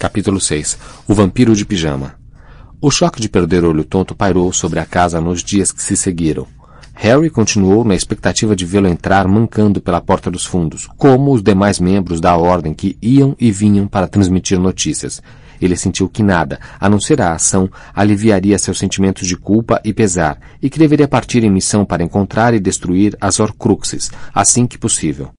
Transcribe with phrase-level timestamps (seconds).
[0.00, 2.14] Capítulo 6 O Vampiro de Pijama
[2.80, 5.94] O choque de perder o olho tonto pairou sobre a casa nos dias que se
[5.94, 6.46] seguiram.
[6.94, 11.78] Harry continuou na expectativa de vê-lo entrar mancando pela porta dos fundos, como os demais
[11.78, 15.22] membros da ordem que iam e vinham para transmitir notícias.
[15.60, 19.92] Ele sentiu que nada, a não ser a ação, aliviaria seus sentimentos de culpa e
[19.92, 24.78] pesar, e que deveria partir em missão para encontrar e destruir as Horcruxes, assim que
[24.78, 25.30] possível.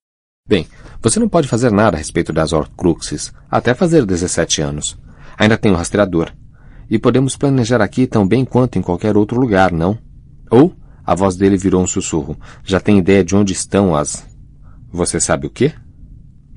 [0.48, 0.66] Bem,
[1.02, 4.96] você não pode fazer nada a respeito das Horcruxes, até fazer 17 anos.
[5.36, 6.30] Ainda tem o rastreador.
[6.88, 9.98] E podemos planejar aqui tão bem quanto em qualquer outro lugar, não?
[10.48, 10.72] Ou,
[11.04, 12.38] a voz dele virou um sussurro.
[12.62, 14.24] Já tem ideia de onde estão as...
[14.92, 15.72] Você sabe o quê?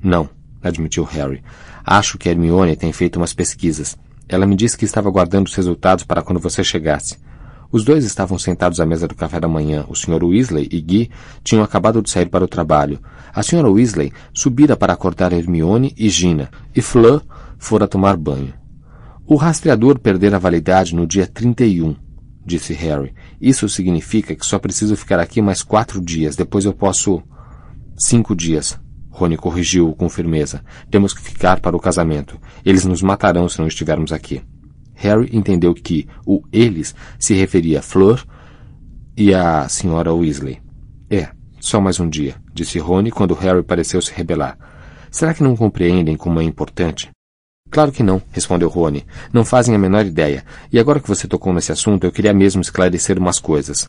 [0.00, 0.28] Não,
[0.62, 1.42] admitiu Harry.
[1.84, 3.96] Acho que Hermione tem feito umas pesquisas.
[4.28, 7.16] Ela me disse que estava guardando os resultados para quando você chegasse.
[7.70, 9.84] Os dois estavam sentados à mesa do café da manhã.
[9.88, 10.22] O Sr.
[10.22, 11.10] Weasley e Guy
[11.42, 13.00] tinham acabado de sair para o trabalho.
[13.34, 13.68] A Sra.
[13.68, 17.22] Weasley subira para acordar Hermione e Gina, e Fleur
[17.58, 18.54] fora tomar banho.
[19.26, 21.96] O rastreador perdera a validade no dia 31,
[22.44, 23.12] disse Harry.
[23.40, 26.36] Isso significa que só preciso ficar aqui mais quatro dias.
[26.36, 27.22] Depois eu posso...
[27.98, 28.78] Cinco dias.
[29.10, 30.62] Rony corrigiu-o com firmeza.
[30.90, 32.38] Temos que ficar para o casamento.
[32.64, 34.42] Eles nos matarão se não estivermos aqui.
[34.96, 38.24] Harry entendeu que o eles se referia a Fleur
[39.16, 40.60] e à senhora Weasley.
[41.08, 41.28] É,
[41.60, 44.58] só mais um dia, disse Rony quando Harry pareceu se rebelar.
[45.10, 47.10] Será que não compreendem como é importante?
[47.70, 49.04] Claro que não, respondeu Rony.
[49.32, 50.44] Não fazem a menor ideia.
[50.72, 53.84] E agora que você tocou nesse assunto, eu queria mesmo esclarecer umas coisas.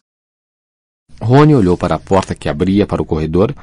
[1.22, 3.54] Rony olhou para a porta que abria para o corredor,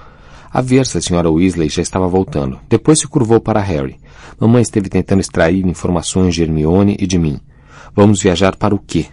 [0.54, 2.60] a ver se a senhora Weasley já estava voltando.
[2.68, 3.98] Depois se curvou para Harry.
[4.38, 7.40] Mamãe esteve tentando extrair informações de Hermione e de mim.
[7.92, 9.08] Vamos viajar para o quê?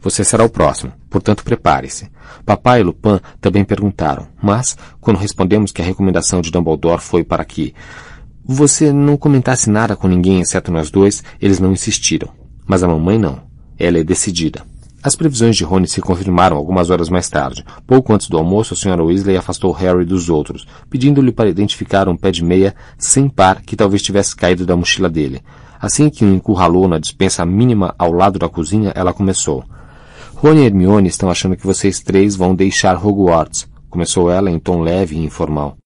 [0.00, 2.08] Você será o próximo, portanto prepare-se.
[2.46, 7.44] Papai e Lupin também perguntaram, mas, quando respondemos que a recomendação de Dumbledore foi para
[7.44, 7.74] que
[8.42, 12.30] você não comentasse nada com ninguém exceto nós dois, eles não insistiram.
[12.66, 13.42] Mas a mamãe não.
[13.78, 14.64] Ela é decidida.
[15.04, 17.62] As previsões de Rony se confirmaram algumas horas mais tarde.
[17.86, 19.04] Pouco antes do almoço, a Sra.
[19.04, 23.76] Weasley afastou Harry dos outros, pedindo-lhe para identificar um pé de meia sem par que
[23.76, 25.42] talvez tivesse caído da mochila dele.
[25.78, 29.62] Assim que o encurralou na dispensa mínima ao lado da cozinha, ela começou.
[30.36, 34.80] Rony e Hermione estão achando que vocês três vão deixar Hogwarts, começou ela em tom
[34.80, 35.76] leve e informal.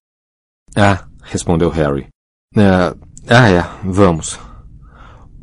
[0.77, 2.07] Ah, respondeu Harry.
[2.57, 2.95] Ah,
[3.29, 4.39] ah é, vamos.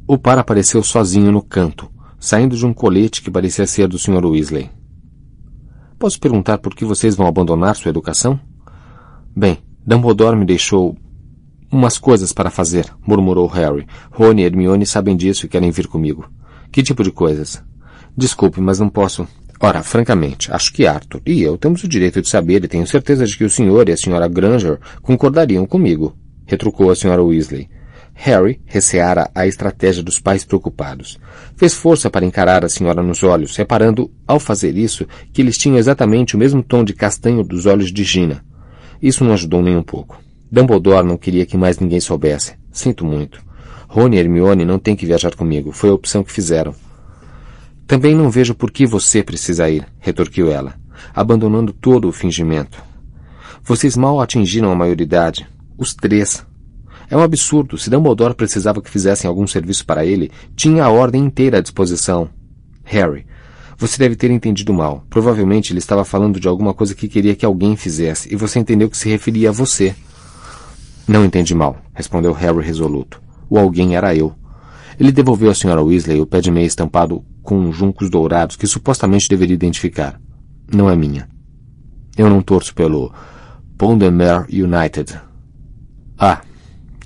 [0.08, 1.90] O par apareceu sozinho no canto,
[2.20, 4.26] saindo de um colete que parecia ser do Sr.
[4.26, 4.70] Weasley.
[5.98, 8.40] Posso perguntar por que vocês vão abandonar sua educação?
[9.36, 10.98] Bem, Dumbledore me deixou
[11.72, 13.86] umas coisas para fazer, murmurou Harry.
[14.12, 16.30] Rony e Hermione sabem disso e querem vir comigo.
[16.72, 17.64] Que tipo de coisas?
[18.16, 19.28] Desculpe, mas não posso.
[19.60, 23.26] Ora, francamente, acho que Arthur e eu temos o direito de saber e tenho certeza
[23.26, 26.16] de que o senhor e a senhora Granger concordariam comigo,
[26.46, 27.70] retrucou a senhora Weasley.
[28.18, 31.20] Harry receara a estratégia dos pais preocupados.
[31.56, 35.78] Fez força para encarar a senhora nos olhos, reparando, ao fazer isso, que eles tinham
[35.78, 38.44] exatamente o mesmo tom de castanho dos olhos de Gina.
[39.02, 40.20] Isso não ajudou nem um pouco.
[40.50, 42.56] Dumbledore não queria que mais ninguém soubesse.
[42.72, 43.44] Sinto muito.
[43.88, 45.72] Rony e Hermione não têm que viajar comigo.
[45.72, 46.74] Foi a opção que fizeram.
[47.86, 50.74] Também não vejo por que você precisa ir, retorquiu ela,
[51.14, 52.82] abandonando todo o fingimento.
[53.64, 55.48] Vocês mal atingiram a maioridade.
[55.78, 56.46] Os três.
[57.10, 57.78] É um absurdo.
[57.78, 62.30] Se Dumbledore precisava que fizessem algum serviço para ele, tinha a ordem inteira à disposição.
[62.84, 63.26] Harry,
[63.78, 65.04] você deve ter entendido mal.
[65.10, 68.90] Provavelmente ele estava falando de alguma coisa que queria que alguém fizesse, e você entendeu
[68.90, 69.96] que se referia a você.
[71.08, 73.22] Não entendi mal, respondeu Harry resoluto.
[73.50, 74.34] O alguém era eu.
[75.00, 75.84] Ele devolveu à Sra.
[75.84, 80.20] Weasley o pé de meia estampado com juncos dourados que supostamente deveria identificar.
[80.74, 81.28] Não é minha.
[82.18, 83.14] Eu não torço pelo
[83.78, 85.20] Pont de Mer United.
[86.18, 86.42] Ah,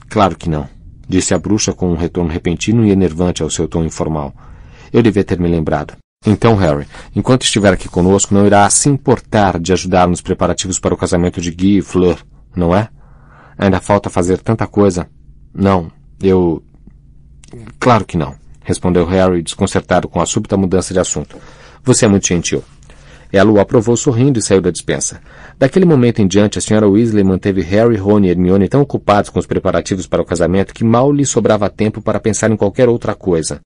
[0.10, 0.68] Claro que não,
[1.08, 4.34] disse a bruxa com um retorno repentino e enervante ao seu tom informal.
[4.92, 5.94] Eu devia ter me lembrado.
[6.26, 10.94] Então, Harry, enquanto estiver aqui conosco, não irá se importar de ajudar nos preparativos para
[10.94, 12.18] o casamento de Guy e Fleur,
[12.56, 12.90] não é?
[13.58, 15.08] Ainda falta fazer tanta coisa.
[15.54, 16.64] Não, eu.
[17.80, 21.38] Claro que não, respondeu Harry, desconcertado com a súbita mudança de assunto.
[21.84, 22.64] Você é muito gentil.
[23.32, 25.22] Ela o aprovou sorrindo e saiu da dispensa.
[25.58, 29.40] Daquele momento em diante, a senhora Weasley manteve Harry, Ron e Hermione tão ocupados com
[29.40, 33.14] os preparativos para o casamento que mal lhe sobrava tempo para pensar em qualquer outra
[33.14, 33.60] coisa.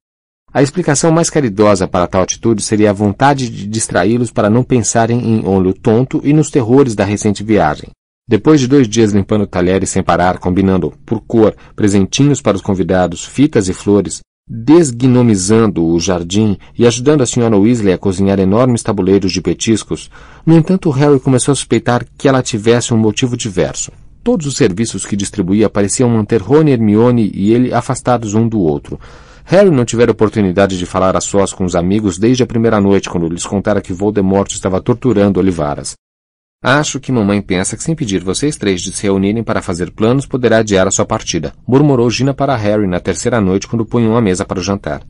[0.53, 5.19] A explicação mais caridosa para tal atitude seria a vontade de distraí-los para não pensarem
[5.19, 7.89] em olho tonto e nos terrores da recente viagem.
[8.27, 13.25] Depois de dois dias limpando talheres sem parar, combinando, por cor, presentinhos para os convidados,
[13.25, 14.21] fitas e flores,
[14.65, 17.57] desgnomizando o jardim e ajudando a Sra.
[17.57, 20.11] Weasley a cozinhar enormes tabuleiros de petiscos,
[20.45, 23.91] no entanto Harry começou a suspeitar que ela tivesse um motivo diverso.
[24.23, 28.99] Todos os serviços que distribuía pareciam manter Rony, Hermione e ele afastados um do outro.
[29.43, 33.09] Harry não tivera oportunidade de falar a sós com os amigos desde a primeira noite,
[33.09, 35.95] quando lhes contara que Voldemort estava torturando Olivaras.
[36.65, 40.25] Acho que mamãe pensa que sem pedir vocês três de se reunirem para fazer planos
[40.25, 44.21] poderá adiar a sua partida, murmurou Gina para Harry na terceira noite quando punham a
[44.21, 45.03] mesa para o jantar.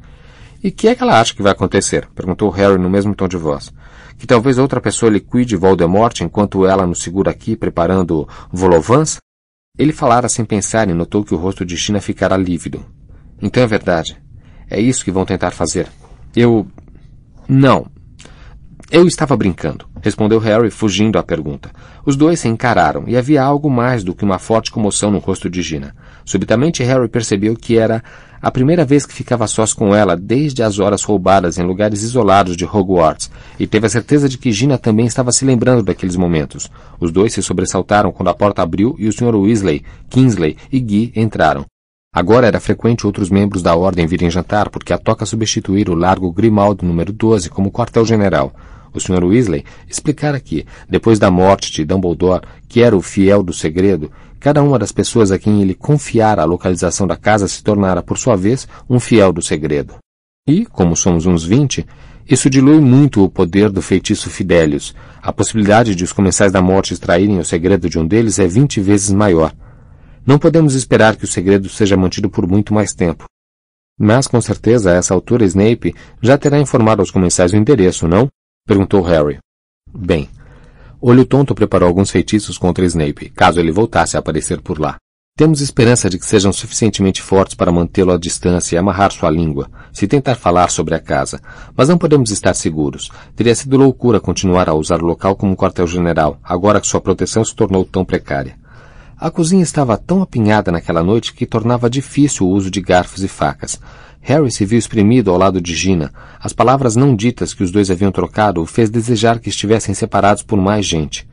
[0.63, 2.07] E que é que ela acha que vai acontecer?
[2.15, 3.71] perguntou Harry no mesmo tom de voz.
[4.17, 9.17] Que talvez outra pessoa liquide Voldemort enquanto ela nos segura aqui preparando Volovans?
[9.77, 12.83] Ele falara sem pensar e notou que o rosto de Gina ficara lívido.
[13.39, 14.17] Então é verdade.
[14.67, 15.87] É isso que vão tentar fazer.
[16.35, 16.65] Eu.
[17.47, 17.85] Não.
[18.89, 21.71] Eu estava brincando, respondeu Harry, fugindo à pergunta.
[22.05, 25.49] Os dois se encararam e havia algo mais do que uma forte comoção no rosto
[25.49, 25.95] de Gina.
[26.25, 28.03] Subitamente Harry percebeu que era
[28.41, 32.57] a primeira vez que ficava sós com ela desde as horas roubadas em lugares isolados
[32.57, 36.69] de Hogwarts, e teve a certeza de que Gina também estava se lembrando daqueles momentos.
[36.99, 39.35] Os dois se sobressaltaram quando a porta abriu e o Sr.
[39.37, 41.65] Weasley, Kingsley e Guy entraram.
[42.13, 46.29] Agora era frequente outros membros da ordem virem jantar, porque a toca substituir o largo
[46.29, 48.53] Grimaldo número 12 como quartel-general.
[48.93, 49.23] O Sr.
[49.23, 54.61] Weasley explicara que, depois da morte de Dumbledore, que era o fiel do segredo, cada
[54.61, 58.35] uma das pessoas a quem ele confiara a localização da casa se tornara, por sua
[58.35, 59.95] vez, um fiel do segredo.
[60.47, 61.85] E, como somos uns vinte,
[62.29, 64.93] isso dilui muito o poder do feitiço Fidelius.
[65.21, 68.79] A possibilidade de os comensais da morte extraírem o segredo de um deles é vinte
[68.79, 69.53] vezes maior.
[70.25, 73.25] Não podemos esperar que o segredo seja mantido por muito mais tempo.
[73.99, 78.29] Mas, com certeza, a essa altura Snape já terá informado aos comensais o endereço, não?
[78.65, 79.39] Perguntou Harry.
[79.93, 80.29] Bem,
[81.01, 84.95] Olho Tonto preparou alguns feitiços contra Snape, caso ele voltasse a aparecer por lá.
[85.35, 89.69] Temos esperança de que sejam suficientemente fortes para mantê-lo à distância e amarrar sua língua,
[89.91, 91.41] se tentar falar sobre a casa,
[91.75, 93.11] mas não podemos estar seguros.
[93.35, 97.53] Teria sido loucura continuar a usar o local como quartel-general, agora que sua proteção se
[97.53, 98.57] tornou tão precária.
[99.17, 103.27] A cozinha estava tão apinhada naquela noite que tornava difícil o uso de garfos e
[103.27, 103.77] facas.
[104.25, 106.09] Harry se viu espremido ao lado de Gina.
[106.39, 110.41] As palavras não ditas que os dois haviam trocado o fez desejar que estivessem separados
[110.41, 111.27] por mais gente.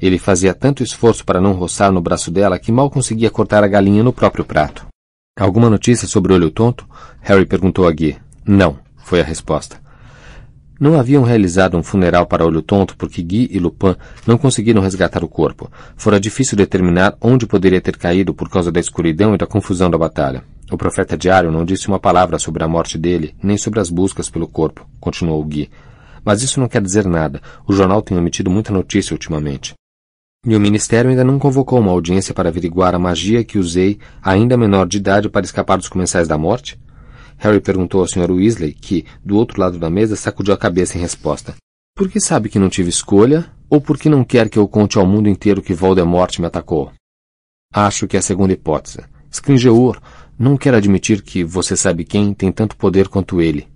[0.00, 3.68] Ele fazia tanto esforço para não roçar no braço dela que mal conseguia cortar a
[3.68, 4.86] galinha no próprio prato.
[5.38, 6.88] Alguma notícia sobre o olho tonto?
[7.20, 8.16] Harry perguntou a Guy.
[8.46, 9.80] Não, foi a resposta.
[10.78, 13.94] Não haviam realizado um funeral para Olho Tonto porque Guy e Lupin
[14.26, 15.70] não conseguiram resgatar o corpo.
[15.94, 19.98] Fora difícil determinar onde poderia ter caído por causa da escuridão e da confusão da
[19.98, 20.42] batalha.
[20.70, 24.30] O profeta diário não disse uma palavra sobre a morte dele, nem sobre as buscas
[24.30, 25.68] pelo corpo, continuou Guy.
[26.24, 27.42] Mas isso não quer dizer nada.
[27.66, 29.74] O jornal tem omitido muita notícia ultimamente.
[30.46, 34.56] E o Ministério ainda não convocou uma audiência para averiguar a magia que usei, ainda
[34.56, 36.78] menor de idade, para escapar dos comensais da morte?
[37.36, 38.30] Harry perguntou ao Sr.
[38.30, 41.54] Weasley, que, do outro lado da mesa, sacudiu a cabeça em resposta.
[41.96, 45.06] Por que sabe que não tive escolha, ou porque não quer que eu conte ao
[45.06, 46.92] mundo inteiro que Voldemort me atacou?
[47.72, 49.00] Acho que é a segunda hipótese.
[49.32, 50.00] Scringeur
[50.40, 53.68] não quer admitir que você sabe quem tem tanto poder quanto ele.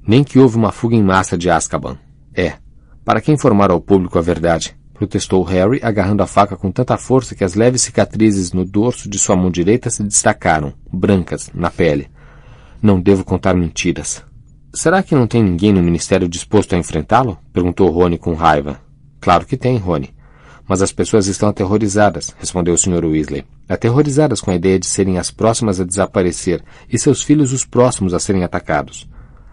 [0.00, 1.98] Nem que houve uma fuga em massa de Azkaban.
[2.34, 2.54] É.
[3.04, 4.74] Para que informar ao público a verdade?
[4.94, 9.18] Protestou Harry, agarrando a faca com tanta força que as leves cicatrizes no dorso de
[9.18, 12.08] sua mão direita se destacaram, brancas, na pele.
[12.80, 14.24] Não devo contar mentiras.
[14.72, 17.36] Será que não tem ninguém no ministério disposto a enfrentá-lo?
[17.52, 18.80] perguntou Rony com raiva.
[19.20, 20.15] Claro que tem, Rony.
[20.68, 23.04] Mas as pessoas estão aterrorizadas, respondeu o Sr.
[23.04, 23.44] Weasley.
[23.68, 28.14] Aterrorizadas com a ideia de serem as próximas a desaparecer e seus filhos os próximos
[28.14, 29.08] a serem atacados.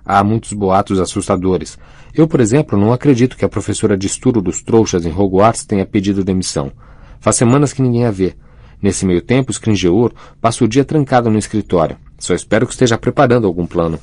[0.05, 1.77] Há muitos boatos assustadores.
[2.13, 5.85] Eu, por exemplo, não acredito que a professora de estudo dos trouxas em Hogwarts tenha
[5.85, 6.71] pedido demissão.
[7.19, 8.35] Faz semanas que ninguém a vê.
[8.81, 11.95] Nesse meio tempo, Scringeur passa o dia trancado no escritório.
[12.19, 13.99] Só espero que esteja preparando algum plano.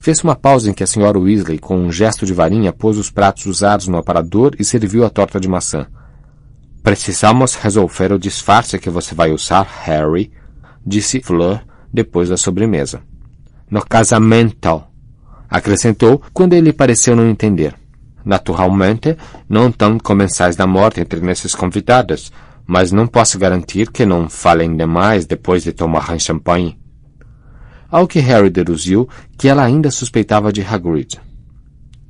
[0.00, 3.10] Fez uma pausa em que a senhora Weasley, com um gesto de varinha, pôs os
[3.10, 5.86] pratos usados no aparador e serviu a torta de maçã.
[6.86, 10.30] Precisamos resolver o disfarce que você vai usar, Harry,
[10.86, 11.60] disse Fleur
[11.92, 13.02] depois da sobremesa.
[13.68, 14.84] No casamento,
[15.50, 17.74] acrescentou quando ele pareceu não entender.
[18.24, 19.16] Naturalmente,
[19.48, 22.30] não estão comensais da morte entre nesses convidados,
[22.64, 26.78] mas não posso garantir que não falem demais depois de tomar champanhe
[27.90, 31.20] ao que Harry deduziu que ela ainda suspeitava de Hagrid.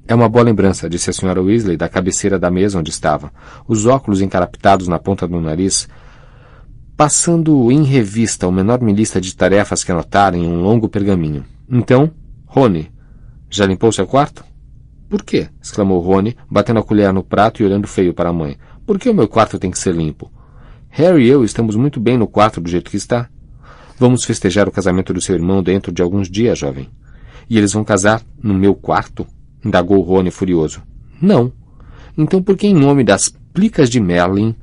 [0.08, 1.40] É uma boa lembrança, disse a Sra.
[1.40, 3.32] Weasley da cabeceira da mesa onde estava,
[3.66, 5.88] os óculos encarapitados na ponta do nariz,
[6.96, 11.44] passando em revista uma enorme lista de tarefas que anotara em um longo pergaminho.
[11.68, 12.12] Então,
[12.46, 12.88] Rony,
[13.50, 14.44] já limpou seu quarto?
[15.08, 15.48] Por quê?
[15.60, 18.56] exclamou Rony, batendo a colher no prato e olhando feio para a mãe.
[18.86, 20.30] Por que o meu quarto tem que ser limpo?
[20.88, 23.28] Harry e eu estamos muito bem no quarto do jeito que está.
[23.98, 26.88] Vamos festejar o casamento do seu irmão dentro de alguns dias, jovem.
[27.50, 29.26] E eles vão casar no meu quarto?
[29.66, 30.82] Indagou Rony furioso.
[31.20, 31.52] Não.
[32.16, 34.54] Então por que em nome das plicas de Merlin?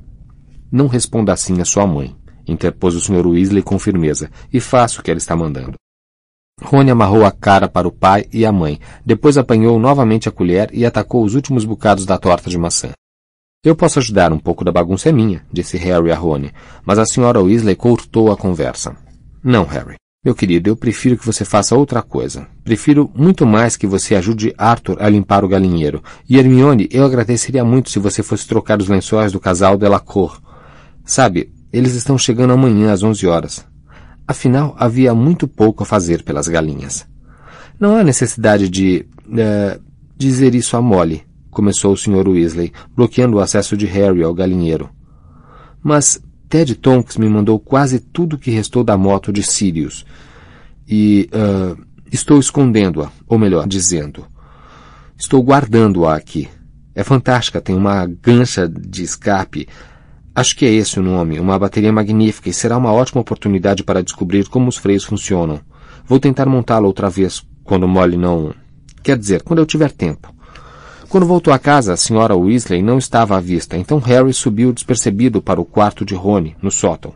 [0.70, 2.16] Não responda assim a sua mãe,
[2.48, 3.26] interpôs o Sr.
[3.26, 5.74] Weasley com firmeza, e faça o que ela está mandando.
[6.62, 10.70] Rony amarrou a cara para o pai e a mãe, depois apanhou novamente a colher
[10.72, 12.90] e atacou os últimos bocados da torta de maçã.
[13.64, 16.52] Eu posso ajudar, um pouco da bagunça é minha, disse Harry a Rony,
[16.84, 18.96] mas a senhora Weasley cortou a conversa.
[19.42, 19.96] Não, Harry.
[20.24, 22.46] Meu querido, eu prefiro que você faça outra coisa.
[22.64, 26.02] Prefiro muito mais que você ajude Arthur a limpar o galinheiro.
[26.26, 30.40] E Hermione, eu agradeceria muito se você fosse trocar os lençóis do casal Delacour.
[31.04, 33.66] Sabe, eles estão chegando amanhã às onze horas.
[34.26, 37.06] Afinal, havia muito pouco a fazer pelas galinhas.
[37.78, 39.06] Não há necessidade de.
[39.26, 39.82] Uh,
[40.16, 42.28] dizer isso a Molly, começou o Sr.
[42.28, 44.88] Weasley, bloqueando o acesso de Harry ao galinheiro.
[45.82, 50.04] Mas Ted Tonks me mandou quase tudo que restou da moto de Sirius.
[50.86, 51.80] E uh,
[52.12, 54.26] estou escondendo-a, ou melhor, dizendo.
[55.16, 56.48] Estou guardando-a aqui.
[56.94, 59.66] É fantástica, tem uma gancha de escape
[60.36, 64.02] Acho que é esse o nome, uma bateria magnífica e será uma ótima oportunidade para
[64.02, 65.60] descobrir como os freios funcionam.
[66.04, 68.52] Vou tentar montá-la outra vez, quando Molly não.
[69.00, 70.33] Quer dizer, quando eu tiver tempo.
[71.08, 75.40] Quando voltou a casa, a senhora Weasley não estava à vista, então Harry subiu despercebido
[75.40, 77.12] para o quarto de Rony, no sótão.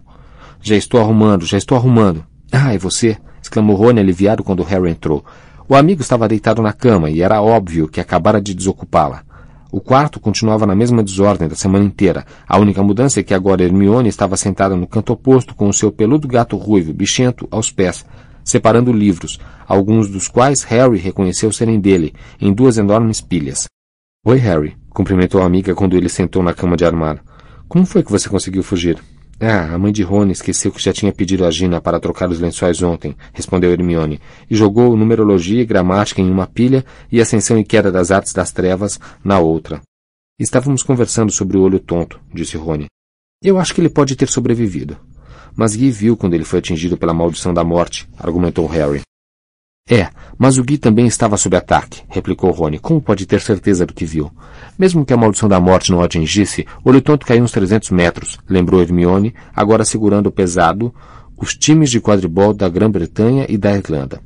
[0.60, 2.24] Já estou arrumando, já estou arrumando.
[2.52, 3.16] Ah, é você?
[3.42, 5.24] exclamou Rony aliviado quando Harry entrou.
[5.68, 9.22] O amigo estava deitado na cama e era óbvio que acabara de desocupá-la.
[9.70, 12.24] O quarto continuava na mesma desordem da semana inteira.
[12.48, 15.92] A única mudança é que agora Hermione estava sentada no canto oposto com o seu
[15.92, 18.04] peludo gato ruivo, bichento, aos pés,
[18.42, 23.66] separando livros, alguns dos quais Harry reconheceu serem dele, em duas enormes pilhas.
[24.30, 27.22] Oi, Harry, cumprimentou a amiga quando ele sentou na cama de armário.
[27.66, 28.98] Como foi que você conseguiu fugir?
[29.40, 32.38] Ah, a mãe de Rony esqueceu que já tinha pedido a Gina para trocar os
[32.38, 34.20] lençóis ontem, respondeu Hermione,
[34.50, 38.52] e jogou numerologia e gramática em uma pilha e ascensão e queda das artes das
[38.52, 39.80] trevas na outra.
[40.38, 42.84] Estávamos conversando sobre o olho tonto, disse Rony.
[43.42, 44.98] Eu acho que ele pode ter sobrevivido.
[45.56, 49.07] Mas Guy viu quando ele foi atingido pela maldição da morte, argumentou Harry.
[49.90, 52.78] É, mas o Gui também estava sob ataque, replicou Rony.
[52.78, 54.30] Como pode ter certeza do que viu?
[54.78, 57.90] Mesmo que a maldição da morte não o atingisse, o olho tonto caiu uns 300
[57.90, 60.94] metros, lembrou Hermione, agora segurando pesado
[61.38, 64.20] os times de quadribol da Grã-Bretanha e da Irlanda.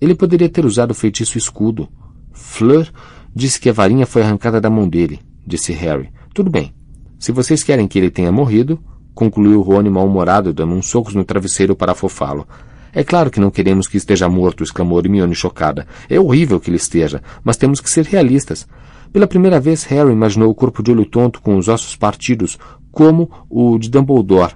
[0.00, 1.88] Ele poderia ter usado o feitiço escudo.
[2.32, 2.90] Fleur
[3.34, 6.10] disse que a varinha foi arrancada da mão dele, disse Harry.
[6.34, 6.74] Tudo bem.
[7.18, 8.82] Se vocês querem que ele tenha morrido,
[9.14, 12.46] concluiu Rony mal-humorado, dando uns socos no travesseiro para afofá-lo.
[12.94, 15.86] É claro que não queremos que esteja morto, exclamou Hermione chocada.
[16.08, 18.66] É horrível que ele esteja, mas temos que ser realistas.
[19.12, 22.56] Pela primeira vez, Harry imaginou o corpo de olho tonto com os ossos partidos,
[22.92, 24.54] como o de Dumbledore.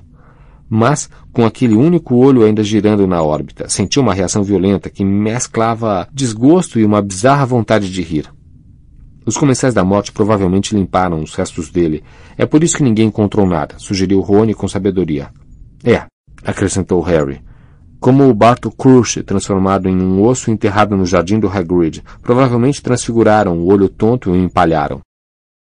[0.70, 6.06] Mas, com aquele único olho ainda girando na órbita, sentiu uma reação violenta que mesclava
[6.12, 8.26] desgosto e uma bizarra vontade de rir.
[9.24, 12.04] Os comensais da morte provavelmente limparam os restos dele.
[12.36, 15.30] É por isso que ninguém encontrou nada, sugeriu Rony com sabedoria.
[15.84, 16.04] É,
[16.44, 17.40] acrescentou Harry
[18.00, 22.02] como o Barto Crush, transformado em um osso enterrado no jardim do Hagrid.
[22.22, 25.00] Provavelmente transfiguraram o olho tonto e o empalharam.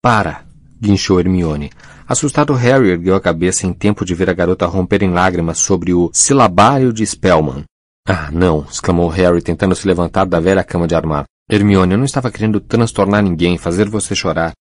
[0.02, 0.46] Para!
[0.80, 1.72] guinchou Hermione.
[2.08, 5.94] Assustado, Harry ergueu a cabeça em tempo de ver a garota romper em lágrimas sobre
[5.94, 7.64] o silabário de Spellman.
[8.08, 8.66] Ah, não!
[8.70, 11.26] exclamou Harry, tentando se levantar da velha cama de armar.
[11.50, 14.54] Hermione, eu não estava querendo transtornar ninguém, fazer você chorar.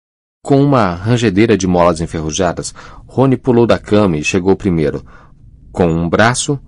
[0.42, 2.74] Com uma rangedeira de molas enferrujadas,
[3.06, 5.04] Rony pulou da cama e chegou primeiro.
[5.72, 6.60] Com um braço,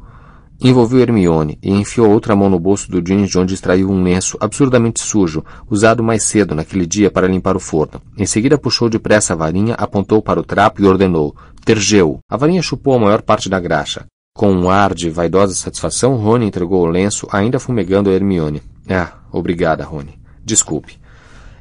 [0.59, 4.39] Envolveu Hermione e enfiou outra mão no bolso do jeans de onde extraiu um lenço
[4.41, 8.01] absurdamente sujo, usado mais cedo naquele dia para limpar o forno.
[8.17, 12.21] Em seguida puxou depressa a varinha, apontou para o trapo e ordenou: Tergeu.
[12.29, 14.07] A varinha chupou a maior parte da graxa.
[14.35, 18.63] Com um ar de vaidosa satisfação, Rony entregou o lenço, ainda fumegando a Hermione.
[18.89, 20.19] Ah, obrigada, Rony.
[20.45, 20.99] Desculpe.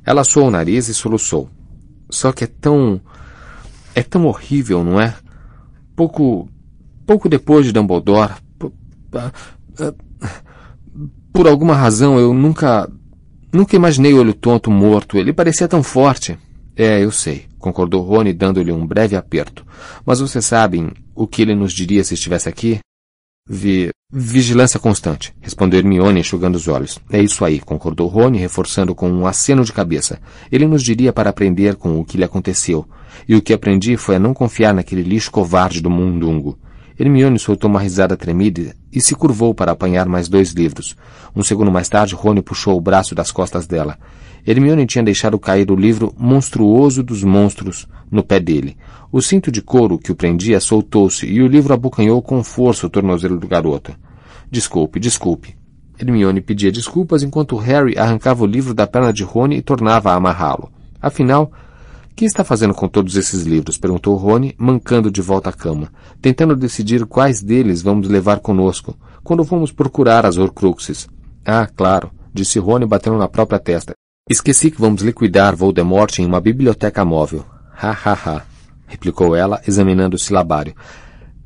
[0.05, 1.49] Ela assou o nariz e soluçou.
[2.09, 3.01] Só que é tão.
[3.93, 5.15] É tão horrível, não é?
[5.95, 6.47] Pouco.
[7.05, 8.33] Pouco depois de Dumbledore,
[11.33, 12.89] por alguma razão eu nunca.
[13.53, 15.17] Nunca imaginei o olho tonto morto.
[15.17, 16.37] Ele parecia tão forte.
[16.75, 19.65] É, eu sei, concordou Rony, dando-lhe um breve aperto.
[20.05, 22.79] Mas vocês sabem o que ele nos diria se estivesse aqui?
[23.47, 23.89] Vi...
[24.11, 26.99] Vigilância constante, respondeu Hermione, enxugando os olhos.
[27.09, 30.19] É isso aí, concordou Rony, reforçando com um aceno de cabeça.
[30.51, 32.85] Ele nos diria para aprender com o que lhe aconteceu.
[33.27, 36.57] E o que aprendi foi a não confiar naquele lixo covarde do mundungo.
[36.97, 40.95] Hermione soltou uma risada tremida e se curvou para apanhar mais dois livros.
[41.35, 43.97] Um segundo mais tarde, Rony puxou o braço das costas dela.
[44.47, 48.77] Hermione tinha deixado cair o livro Monstruoso dos Monstros no pé dele.
[49.11, 52.89] O cinto de couro que o prendia soltou-se e o livro abocanhou com força o
[52.89, 53.93] tornozelo do garoto.
[54.49, 55.57] Desculpe, desculpe.
[55.99, 60.15] Hermione pedia desculpas enquanto Harry arrancava o livro da perna de Rony e tornava a
[60.15, 60.71] amarrá-lo.
[61.01, 61.51] Afinal,
[62.15, 63.77] Que está fazendo com todos esses livros?
[63.77, 65.91] perguntou Rony, mancando de volta à cama,
[66.21, 71.09] tentando decidir quais deles vamos levar conosco, quando fomos procurar as Horcruxes.
[71.45, 73.93] Ah, claro, disse Rony batendo na própria testa.
[74.29, 77.45] Esqueci que vamos liquidar Voldemort em uma biblioteca móvel.
[77.77, 78.41] Ha, ha, ha,
[78.87, 80.73] replicou ela, examinando o silabário.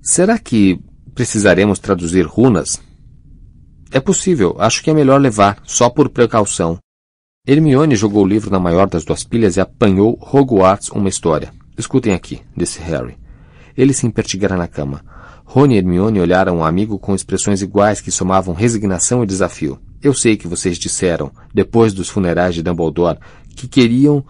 [0.03, 0.79] Será que
[1.15, 2.79] precisaremos traduzir runas?
[3.91, 6.77] É possível, acho que é melhor levar, só por precaução.
[7.47, 11.51] Hermione jogou o livro na maior das duas pilhas e apanhou Hogwarts uma história.
[11.77, 13.17] Escutem aqui, disse Harry.
[13.77, 15.01] Ele se impertigara na cama.
[15.45, 19.79] Rony e Hermione olharam o amigo com expressões iguais que somavam resignação e desafio.
[20.01, 23.19] Eu sei que vocês disseram, depois dos funerais de Dumbledore,
[23.55, 24.23] que queriam...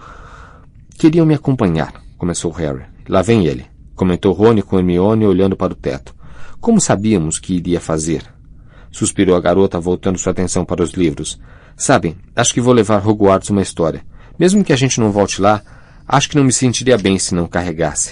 [0.98, 2.86] queriam me acompanhar, começou Harry.
[3.08, 6.16] Lá vem ele, comentou Rony com Hermione olhando para o teto.
[6.62, 8.24] Como sabíamos que iria fazer?
[8.92, 11.40] Suspirou a garota, voltando sua atenção para os livros.
[11.80, 14.04] Sabem, acho que vou levar Hogwarts uma história.
[14.38, 15.62] Mesmo que a gente não volte lá,
[16.06, 18.12] acho que não me sentiria bem se não carregasse.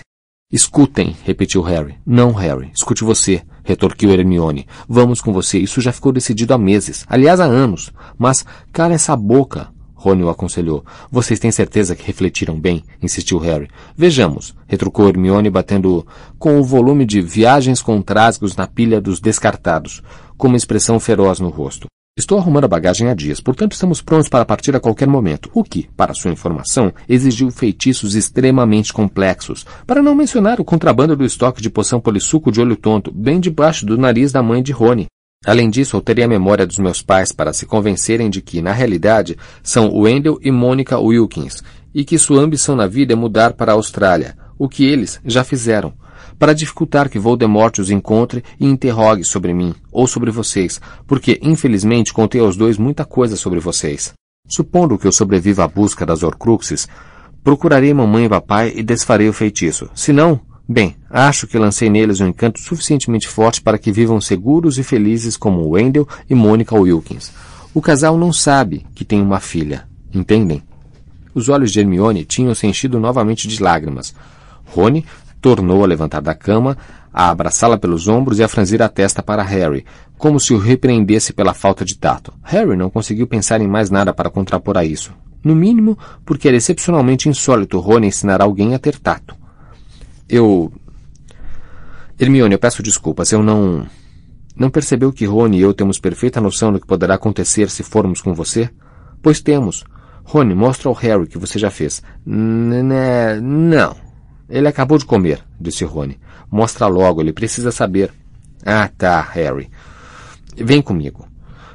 [0.49, 1.97] Escutem, repetiu Harry.
[2.05, 4.65] Não, Harry, escute você, retorquiu Hermione.
[4.87, 7.91] Vamos com você, isso já ficou decidido há meses, aliás há anos.
[8.17, 10.85] Mas cala essa boca, Rony o aconselhou.
[11.11, 12.85] Vocês têm certeza que refletiram bem?
[13.03, 13.67] insistiu Harry.
[13.97, 16.07] Vejamos, retrucou Hermione batendo
[16.39, 20.01] com o volume de Viagens com Trásgos na pilha dos descartados,
[20.37, 21.87] com uma expressão feroz no rosto.
[22.17, 25.63] Estou arrumando a bagagem há dias, portanto estamos prontos para partir a qualquer momento, o
[25.63, 31.61] que, para sua informação, exigiu feitiços extremamente complexos, para não mencionar o contrabando do estoque
[31.61, 35.05] de poção polissuco de olho tonto, bem debaixo do nariz da mãe de Rony.
[35.45, 39.37] Além disso, alterei a memória dos meus pais para se convencerem de que, na realidade,
[39.61, 41.61] são Wendell e Monica Wilkins,
[41.93, 45.43] e que sua ambição na vida é mudar para a Austrália, o que eles já
[45.43, 45.93] fizeram
[46.37, 52.13] para dificultar que Voldemort os encontre e interrogue sobre mim ou sobre vocês, porque infelizmente
[52.13, 54.13] contei aos dois muita coisa sobre vocês.
[54.47, 56.87] Supondo que eu sobreviva à busca das Horcruxes,
[57.43, 59.89] procurarei mamãe e papai e desfarei o feitiço.
[59.93, 64.77] Se não, bem, acho que lancei neles um encanto suficientemente forte para que vivam seguros
[64.77, 67.31] e felizes como Wendell e Monica Wilkins.
[67.73, 70.63] O casal não sabe que tem uma filha, entendem?
[71.33, 74.15] Os olhos de Hermione tinham se enchido novamente de lágrimas.
[74.65, 75.05] Rony
[75.41, 76.77] tornou a levantar da cama,
[77.13, 79.85] a abraçá-la pelos ombros e a franzir a testa para Harry,
[80.17, 82.33] como se o repreendesse pela falta de tato.
[82.43, 85.13] Harry não conseguiu pensar em mais nada para contrapor a isso.
[85.43, 89.35] No mínimo, porque era excepcionalmente insólito Rony ensinar alguém a ter tato.
[90.27, 90.71] Eu.
[92.19, 93.85] Hermione, eu peço desculpas, eu não.
[94.55, 98.21] Não percebeu que Rony e eu temos perfeita noção do que poderá acontecer se formos
[98.21, 98.69] com você?
[99.21, 99.83] Pois temos.
[100.23, 102.01] Rony, mostra ao Harry que você já fez.
[102.25, 104.06] N não.
[104.49, 106.19] Ele acabou de comer, disse Rony.
[106.49, 108.13] Mostra logo, ele precisa saber.
[108.65, 109.69] Ah, tá, Harry.
[110.55, 111.27] Vem comigo.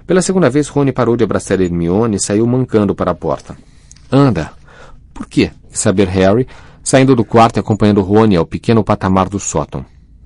[0.07, 3.57] Pela segunda vez, Rony parou de abraçar Hermione e saiu mancando para a porta.
[4.11, 4.53] Anda.
[5.15, 5.51] Por quê?
[5.71, 6.47] Saber Harry,
[6.83, 9.85] saindo do quarto e acompanhando Rony ao pequeno patamar do sótão.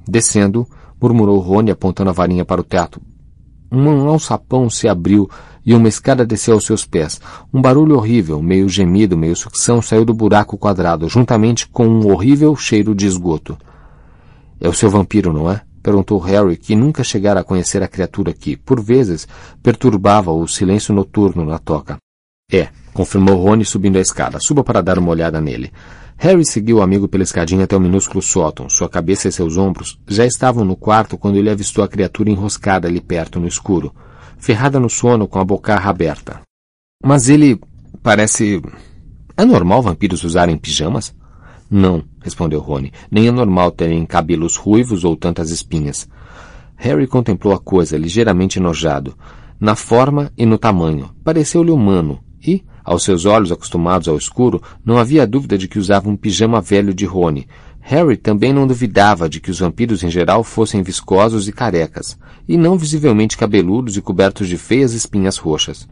[0.09, 0.66] Descendo,
[1.00, 3.00] murmurou Rony apontando a varinha para o teto.
[3.70, 5.29] Um alçapão se abriu
[5.64, 7.20] e uma escada desceu aos seus pés.
[7.52, 12.55] Um barulho horrível, meio gemido, meio sucção, saiu do buraco quadrado, juntamente com um horrível
[12.55, 13.59] cheiro de esgoto.
[14.61, 15.62] É o seu vampiro, não é?
[15.83, 19.26] Perguntou Harry, que nunca chegara a conhecer a criatura que, por vezes,
[19.62, 21.96] perturbava o silêncio noturno na toca.
[22.50, 24.40] É, confirmou Rony subindo a escada.
[24.40, 25.72] Suba para dar uma olhada nele.
[26.18, 28.68] Harry seguiu o amigo pela escadinha até o minúsculo sótão.
[28.68, 32.88] Sua cabeça e seus ombros já estavam no quarto quando ele avistou a criatura enroscada
[32.88, 33.92] ali perto no escuro
[34.38, 36.40] ferrada no sono com a bocarra aberta.
[37.02, 37.61] Mas ele
[38.02, 38.62] parece.
[39.37, 41.14] É normal vampiros usarem pijamas?
[41.70, 42.92] Não, respondeu Rony.
[43.11, 46.09] Nem é normal terem cabelos ruivos ou tantas espinhas.
[46.76, 49.16] Harry contemplou a coisa, ligeiramente enojado.
[49.59, 51.11] Na forma e no tamanho.
[51.24, 52.20] Pareceu-lhe humano.
[52.46, 56.61] E, aos seus olhos acostumados ao escuro, não havia dúvida de que usava um pijama
[56.61, 57.46] velho de Rony,
[57.88, 62.18] Harry também não duvidava de que os vampiros em geral fossem viscosos e carecas,
[62.49, 65.87] e não visivelmente cabeludos e cobertos de feias espinhas roxas.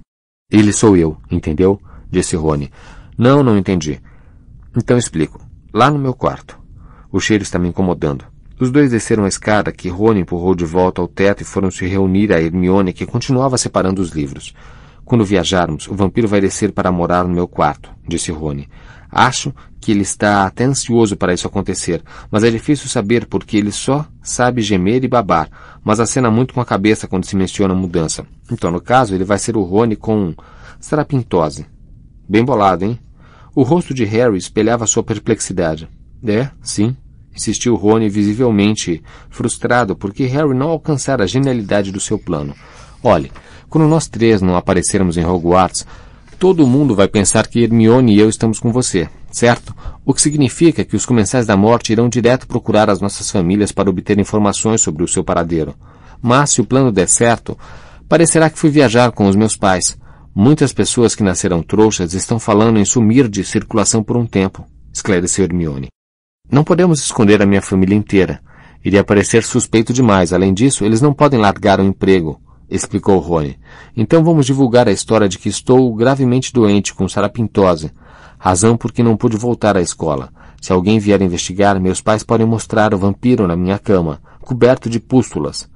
[0.50, 1.80] Ele sou eu, entendeu?
[2.10, 2.68] disse Rony.
[3.16, 4.00] Não, não entendi.
[4.76, 5.40] Então explico.
[5.72, 6.58] Lá no meu quarto.
[7.12, 8.24] O cheiro está me incomodando.
[8.58, 11.86] Os dois desceram a escada que Rony empurrou de volta ao teto e foram se
[11.86, 14.52] reunir a Hermione que continuava separando os livros.
[15.04, 18.68] Quando viajarmos, o vampiro vai descer para morar no meu quarto, disse Rony.
[19.10, 23.70] Acho que ele está até ansioso para isso acontecer, mas é difícil saber porque ele
[23.70, 25.48] só sabe gemer e babar,
[25.84, 28.26] mas acena muito com a cabeça quando se menciona mudança.
[28.50, 30.34] Então, no caso, ele vai ser o Rony com
[30.80, 31.66] strapintose.
[32.28, 32.98] Bem bolado, hein?
[33.54, 35.88] O rosto de Harry espelhava sua perplexidade.
[36.26, 36.96] É, sim,
[37.34, 42.54] insistiu Rony visivelmente frustrado porque Harry não alcançara a genialidade do seu plano.
[43.06, 43.30] Olhe,
[43.68, 45.86] quando nós três não aparecermos em Hogwarts,
[46.38, 49.76] todo mundo vai pensar que Hermione e eu estamos com você, certo?
[50.06, 53.90] O que significa que os comensais da morte irão direto procurar as nossas famílias para
[53.90, 55.74] obter informações sobre o seu paradeiro.
[56.22, 57.58] Mas, se o plano der certo,
[58.08, 59.98] parecerá que fui viajar com os meus pais.
[60.34, 65.44] Muitas pessoas que nasceram trouxas estão falando em sumir de circulação por um tempo, esclareceu
[65.44, 65.88] Hermione.
[66.50, 68.40] Não podemos esconder a minha família inteira.
[68.82, 70.32] Iria parecer suspeito demais.
[70.32, 72.40] Além disso, eles não podem largar o emprego,
[72.70, 73.58] explicou Rony.
[73.96, 77.90] Então vamos divulgar a história de que estou gravemente doente com sarapintose,
[78.38, 80.30] razão por que não pude voltar à escola.
[80.60, 84.98] Se alguém vier investigar, meus pais podem mostrar o vampiro na minha cama, coberto de
[84.98, 85.68] pústulas.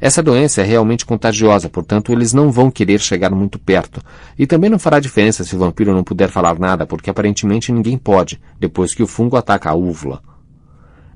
[0.00, 4.00] Essa doença é realmente contagiosa, portanto eles não vão querer chegar muito perto.
[4.38, 7.98] E também não fará diferença se o vampiro não puder falar nada, porque aparentemente ninguém
[7.98, 10.22] pode, depois que o fungo ataca a úvula.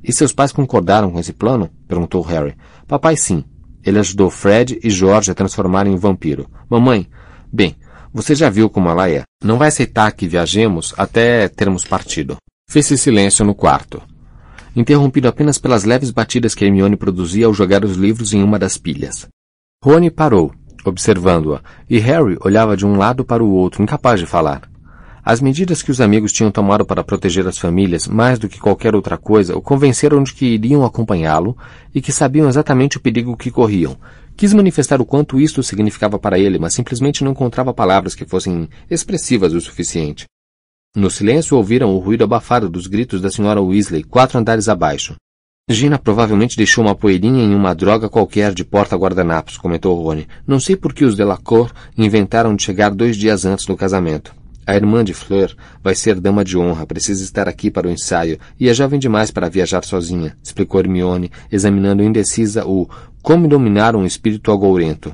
[0.03, 1.71] E seus pais concordaram com esse plano?
[1.87, 2.57] perguntou Harry.
[2.89, 3.45] Papai sim.
[3.85, 6.49] Ele ajudou Fred e George a transformarem o vampiro.
[6.69, 7.09] Mamãe,
[7.53, 7.77] bem,
[8.13, 9.23] você já viu como ela é.
[9.43, 12.37] Não vai aceitar que viajemos até termos partido.
[12.69, 14.03] Fez-se silêncio no quarto
[14.75, 18.77] interrompido apenas pelas leves batidas que Hermione produzia ao jogar os livros em uma das
[18.79, 19.29] pilhas.
[19.85, 20.53] Rony parou,
[20.85, 24.63] observando-a, e Harry olhava de um lado para o outro, incapaz de falar.
[25.25, 28.93] As medidas que os amigos tinham tomado para proteger as famílias, mais do que qualquer
[28.93, 31.57] outra coisa, o convenceram de que iriam acompanhá-lo
[31.95, 33.97] e que sabiam exatamente o perigo que corriam.
[34.37, 38.69] Quis manifestar o quanto isto significava para ele, mas simplesmente não encontrava palavras que fossem
[38.91, 40.25] expressivas o suficiente.
[40.97, 45.15] No silêncio ouviram o ruído abafado dos gritos da senhora Weasley, quatro andares abaixo.
[45.71, 50.27] Gina provavelmente deixou uma poeirinha em uma droga qualquer de porta-guardanapos, comentou Rony.
[50.45, 54.42] Não sei por que os Delacour inventaram de chegar dois dias antes do casamento.
[54.65, 58.39] A irmã de Fleur vai ser dama de honra, precisa estar aqui para o ensaio,
[58.59, 62.89] e é jovem demais para viajar sozinha, explicou Hermione, examinando indecisa o
[63.21, 65.13] Como dominar um espírito agourento.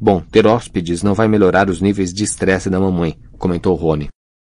[0.00, 4.08] Bom, ter hóspedes não vai melhorar os níveis de estresse da mamãe, comentou Rony.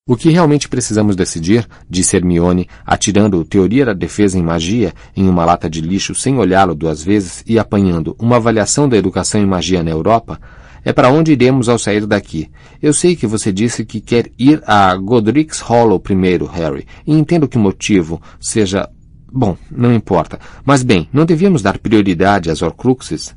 [0.06, 5.44] O que realmente precisamos decidir, disse Hermione, atirando Teoria da Defesa em Magia em uma
[5.44, 9.82] lata de lixo sem olhá-lo duas vezes e apanhando uma avaliação da educação em magia
[9.82, 10.38] na Europa,
[10.84, 12.50] é para onde iremos ao sair daqui.
[12.82, 17.48] Eu sei que você disse que quer ir a Godric's Hollow primeiro, Harry, e entendo
[17.48, 18.88] que o motivo seja...
[19.32, 20.38] Bom, não importa.
[20.64, 23.34] Mas bem, não devíamos dar prioridade às Horcruxes?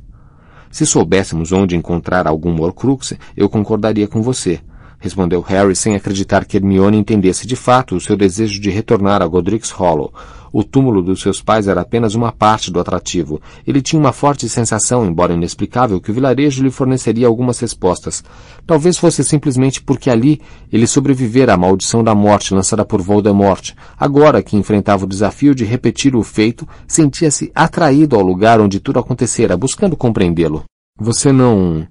[0.70, 4.60] Se soubéssemos onde encontrar algum Horcrux, eu concordaria com você
[4.98, 9.26] respondeu Harry sem acreditar que Hermione entendesse de fato o seu desejo de retornar a
[9.26, 10.12] Godric's Hollow.
[10.52, 13.40] O túmulo dos seus pais era apenas uma parte do atrativo.
[13.66, 18.24] Ele tinha uma forte sensação, embora inexplicável, que o vilarejo lhe forneceria algumas respostas.
[18.66, 20.40] Talvez fosse simplesmente porque ali
[20.72, 23.72] ele sobrevivera à maldição da morte lançada por Voldemort.
[23.98, 28.98] Agora que enfrentava o desafio de repetir o feito, sentia-se atraído ao lugar onde tudo
[28.98, 30.64] acontecera, buscando compreendê-lo.
[30.98, 31.86] Você não...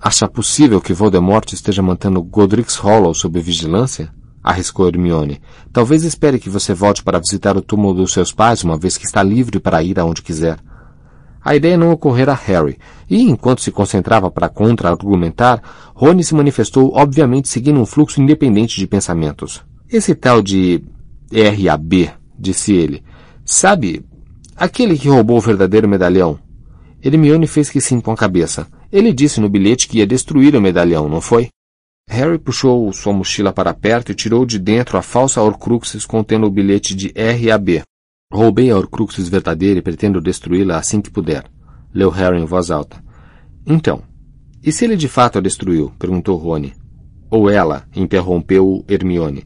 [0.00, 4.12] Acha possível que Voldemort esteja mantendo Godric's Hollow sob vigilância?
[4.42, 5.40] Arriscou Hermione.
[5.72, 9.04] Talvez espere que você volte para visitar o túmulo dos seus pais, uma vez que
[9.04, 10.60] está livre para ir aonde quiser.
[11.44, 12.78] A ideia não ocorrera a Harry,
[13.10, 15.60] e enquanto se concentrava para contra-argumentar,
[15.94, 19.62] Rony se manifestou obviamente seguindo um fluxo independente de pensamentos.
[19.90, 20.84] Esse tal de
[21.32, 23.02] R.A.B., disse ele,
[23.44, 24.04] sabe,
[24.56, 26.38] aquele que roubou o verdadeiro medalhão?
[27.02, 28.66] Hermione fez que sim com a cabeça.
[28.90, 31.50] Ele disse no bilhete que ia destruir o medalhão, não foi?
[32.08, 36.50] Harry puxou sua mochila para perto e tirou de dentro a falsa Horcruxes contendo o
[36.50, 37.82] bilhete de R a B.
[38.32, 41.44] Roubei a Horcruxes verdadeira e pretendo destruí-la assim que puder.
[41.92, 43.02] Leu Harry em voz alta.
[43.66, 44.02] Então,
[44.64, 45.92] e se ele de fato a destruiu?
[45.98, 46.72] perguntou Rony.
[47.30, 49.44] Ou ela, interrompeu Hermione.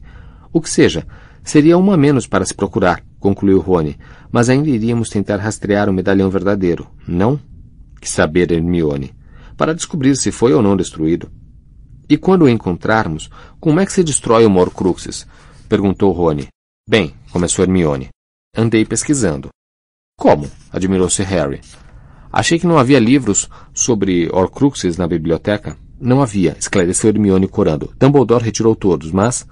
[0.53, 1.05] O que seja,
[1.43, 3.97] seria uma menos para se procurar, concluiu Rony,
[4.31, 7.37] mas ainda iríamos tentar rastrear o medalhão verdadeiro, não?
[7.99, 9.13] Que saber, Hermione
[9.63, 11.31] para descobrir se foi ou não destruído.
[12.09, 13.29] E quando o encontrarmos,
[13.61, 15.25] como é que se destrói o Morcruxes?
[15.69, 16.49] perguntou Rony.
[16.85, 18.09] Bem, começou Hermione.
[18.53, 19.47] Andei pesquisando.
[20.17, 20.51] Como?
[20.69, 21.61] admirou-se Harry.
[22.29, 25.77] Achei que não havia livros sobre Horcruxes na biblioteca.
[25.97, 27.93] Não havia, esclareceu Hermione corando.
[27.97, 29.47] Dumbledore retirou todos, mas...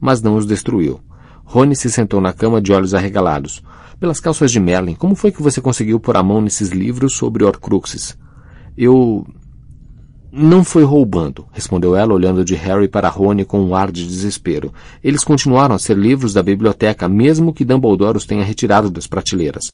[0.00, 1.00] Mas não os destruiu.
[1.44, 3.64] Rony se sentou na cama de olhos arregalados.
[3.98, 7.42] Pelas calças de Merlin, como foi que você conseguiu pôr a mão nesses livros sobre
[7.42, 8.16] Horcruxes?
[8.80, 9.26] Eu.
[10.32, 14.72] Não foi roubando, respondeu ela, olhando de Harry para Rony com um ar de desespero.
[15.02, 19.72] Eles continuaram a ser livros da biblioteca, mesmo que Dumbledore os tenha retirado das prateleiras.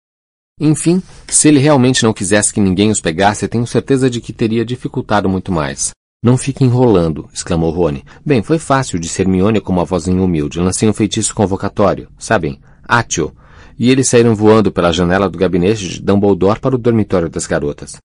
[0.59, 4.65] Enfim, se ele realmente não quisesse que ninguém os pegasse, tenho certeza de que teria
[4.65, 5.91] dificultado muito mais.
[6.25, 8.03] Não fique enrolando, exclamou Rony.
[8.25, 10.59] Bem, foi fácil, disse Hermione com uma vozinha humilde.
[10.59, 13.37] Lancei um feitiço convocatório, sabem, Atio.
[13.79, 17.97] E eles saíram voando pela janela do gabinete de Dumbledore para o dormitório das garotas.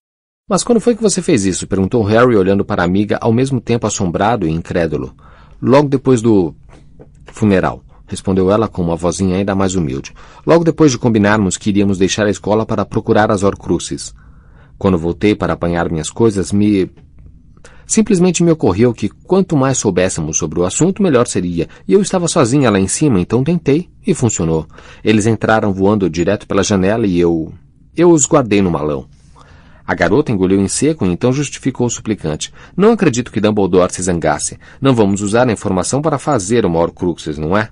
[0.48, 1.68] Mas quando foi que você fez isso?
[1.68, 5.14] perguntou Harry, olhando para a amiga, ao mesmo tempo assombrado e incrédulo.
[5.60, 6.54] Logo depois do
[7.26, 10.12] funeral, respondeu ela com uma vozinha ainda mais humilde.
[10.44, 14.12] Logo depois de combinarmos que iríamos deixar a escola para procurar as Horcruxes.
[14.76, 16.90] Quando voltei para apanhar minhas coisas, me
[17.86, 21.68] Simplesmente me ocorreu que quanto mais soubéssemos sobre o assunto, melhor seria.
[21.86, 24.66] E eu estava sozinha lá em cima, então tentei, e funcionou.
[25.04, 27.52] Eles entraram voando direto pela janela e eu.
[27.94, 29.06] Eu os guardei no malão.
[29.86, 32.52] A garota engoliu em seco e então justificou o suplicante.
[32.76, 34.58] Não acredito que Dumbledore se zangasse.
[34.80, 37.68] Não vamos usar a informação para fazer uma Horcruxes, não é?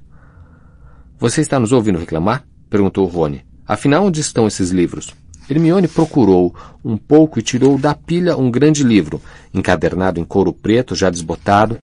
[1.19, 2.45] Você está nos ouvindo reclamar?
[2.69, 3.45] perguntou Rony.
[3.67, 5.15] Afinal, onde estão esses livros?
[5.49, 9.21] Hermione procurou um pouco e tirou da pilha um grande livro,
[9.53, 11.79] encadernado em couro preto, já desbotado.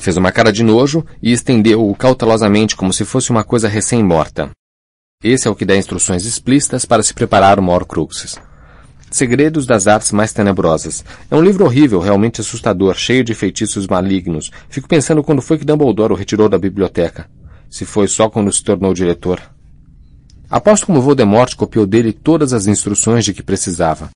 [0.00, 4.50] Fez uma cara de nojo e estendeu-o cautelosamente como se fosse uma coisa recém-morta.
[5.22, 8.38] Esse é o que dá instruções explícitas para se preparar uma Horcruxes.
[9.16, 11.02] Segredos das Artes Mais Tenebrosas.
[11.30, 14.50] É um livro horrível, realmente assustador, cheio de feitiços malignos.
[14.68, 17.26] Fico pensando quando foi que Dumbledore o retirou da biblioteca.
[17.70, 19.40] Se foi só quando se tornou diretor.
[20.50, 24.10] Aposto como Voldemort copiou dele todas as instruções de que precisava.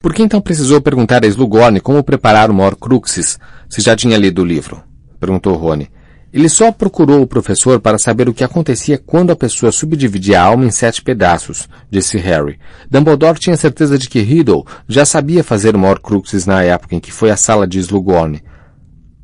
[0.00, 4.40] Por que então precisou perguntar a Slughorn como preparar uma Horcruxes, se já tinha lido
[4.40, 4.82] o livro?
[5.20, 5.90] Perguntou Rony.
[6.30, 10.44] Ele só procurou o professor para saber o que acontecia quando a pessoa subdividia a
[10.44, 12.58] alma em sete pedaços, disse Harry.
[12.90, 17.10] Dumbledore tinha certeza de que Riddle já sabia fazer uma Horcruxes na época em que
[17.10, 18.42] foi à sala de Slughorn.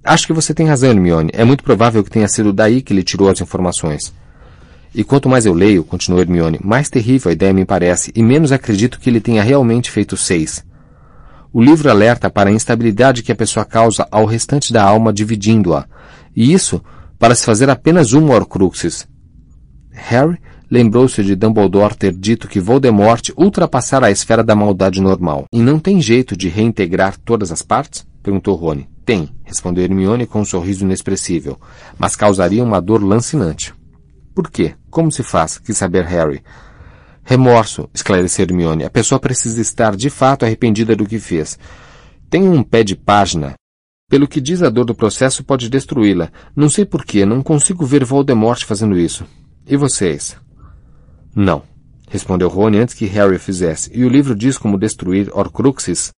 [0.03, 1.31] Acho que você tem razão, Hermione.
[1.35, 4.13] É muito provável que tenha sido daí que ele tirou as informações.
[4.95, 8.53] E quanto mais eu leio, continuou Hermione, mais terrível a ideia me parece, e menos
[8.53, 10.65] acredito que ele tenha realmente feito seis.
[11.53, 15.87] O livro alerta para a instabilidade que a pessoa causa ao restante da alma dividindo-a,
[16.35, 16.83] e isso
[17.19, 19.07] para se fazer apenas uma Horcruxes.
[19.91, 20.39] Harry
[20.71, 25.45] lembrou-se de Dumbledore ter dito que Voldemort ultrapassara a esfera da maldade normal.
[25.53, 28.07] E não tem jeito de reintegrar todas as partes?
[28.23, 28.89] perguntou Rony.
[29.05, 31.59] Tem, respondeu Hermione com um sorriso inexpressível,
[31.99, 33.75] mas causaria uma dor lancinante.
[34.35, 34.75] Por quê?
[34.91, 35.59] Como se faz?
[35.59, 36.43] Quis saber Harry.
[37.23, 38.85] Remorso, esclareceu Hermione.
[38.85, 41.59] A pessoa precisa estar de fato arrependida do que fez.
[42.31, 43.55] Tem um pé de página.
[44.15, 46.31] Pelo que diz a dor do processo, pode destruí-la.
[46.55, 49.27] Não sei porquê, não consigo ver Voldemort fazendo isso.
[49.67, 50.37] E vocês?
[51.35, 51.65] Não,
[52.09, 53.91] respondeu Rony antes que Harry fizesse.
[53.93, 56.13] E o livro diz como destruir Horcruxes?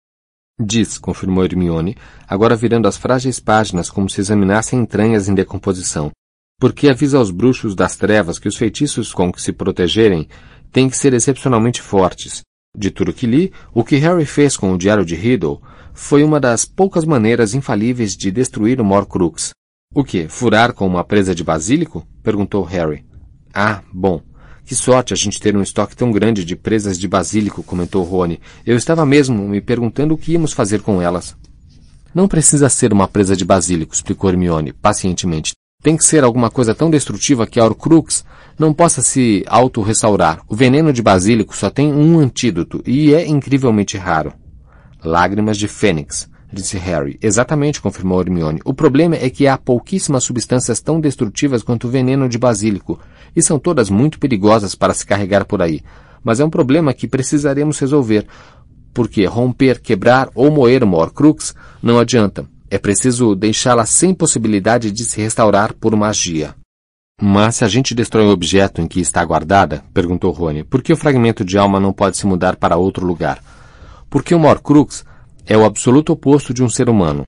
[0.63, 6.11] Diz, confirmou Hermione, agora virando as frágeis páginas como se examinassem entranhas em decomposição
[6.59, 10.27] porque avisa aos bruxos das trevas que os feitiços com que se protegerem
[10.71, 12.41] têm que ser excepcionalmente fortes.
[12.77, 15.59] De tudo que li, o que Harry fez com o diário de Riddle
[15.95, 19.49] foi uma das poucas maneiras infalíveis de destruir o Morcrux.
[19.95, 20.27] O que?
[20.27, 22.05] Furar com uma presa de basílico?
[22.21, 23.03] perguntou Harry.
[23.51, 24.21] Ah, bom.
[24.63, 28.39] Que sorte a gente ter um estoque tão grande de presas de basílico, comentou Rony.
[28.63, 31.35] Eu estava mesmo me perguntando o que íamos fazer com elas.
[32.13, 35.53] Não precisa ser uma presa de basílico, explicou Hermione, pacientemente.
[35.81, 38.23] Tem que ser alguma coisa tão destrutiva que a Horcrux
[38.57, 40.41] não possa se auto-restaurar.
[40.47, 44.33] O veneno de basílico só tem um antídoto e é incrivelmente raro.
[45.03, 47.17] Lágrimas de fênix, disse Harry.
[47.21, 48.61] Exatamente, confirmou Hermione.
[48.65, 52.99] O problema é que há pouquíssimas substâncias tão destrutivas quanto o veneno de basílico,
[53.35, 55.81] e são todas muito perigosas para se carregar por aí.
[56.23, 58.25] Mas é um problema que precisaremos resolver,
[58.93, 62.47] porque romper, quebrar ou moer uma Horcrux não adianta.
[62.69, 66.55] É preciso deixá-la sem possibilidade de se restaurar por magia.
[67.19, 70.93] Mas se a gente destrói o objeto em que está guardada, perguntou Rony, por que
[70.93, 73.43] o fragmento de alma não pode se mudar para outro lugar?
[74.07, 75.03] Porque o Morcrux
[75.45, 77.23] é o absoluto oposto de um ser humano.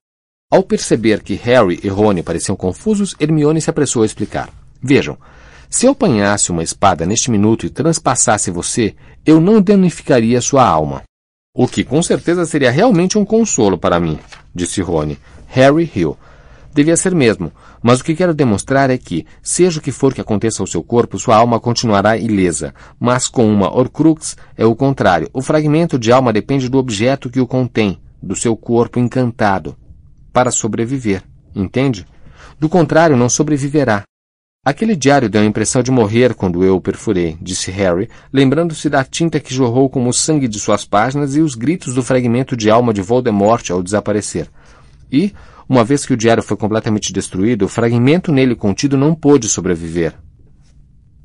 [0.51, 4.49] Ao perceber que Harry e Rony pareciam confusos, Hermione se apressou a explicar.
[4.81, 5.17] Vejam,
[5.69, 11.01] se eu apanhasse uma espada neste minuto e transpassasse você, eu não danificaria sua alma.
[11.53, 14.19] O que com certeza seria realmente um consolo para mim,
[14.53, 15.17] disse Rony.
[15.47, 16.15] Harry riu.
[16.73, 17.51] Devia ser mesmo,
[17.81, 20.83] mas o que quero demonstrar é que, seja o que for que aconteça ao seu
[20.83, 22.73] corpo, sua alma continuará ilesa.
[22.99, 25.29] Mas com uma Horcrux é o contrário.
[25.33, 29.75] O fragmento de alma depende do objeto que o contém, do seu corpo encantado,
[30.31, 31.23] para sobreviver.
[31.55, 32.05] Entende?
[32.59, 34.03] Do contrário, não sobreviverá.
[34.63, 39.05] Aquele diário deu a impressão de morrer quando eu o perfurei, disse Harry, lembrando-se da
[39.05, 42.69] tinta que jorrou como o sangue de suas páginas e os gritos do fragmento de
[42.69, 44.49] alma de Voldemort ao desaparecer.
[45.09, 45.33] E,
[45.69, 50.15] uma vez que o diário foi completamente destruído, o fragmento nele contido não pôde sobreviver.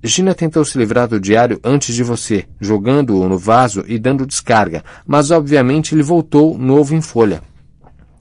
[0.02, 4.84] Gina tentou se livrar do diário antes de você, jogando-o no vaso e dando descarga,
[5.06, 7.42] mas obviamente ele voltou novo em folha.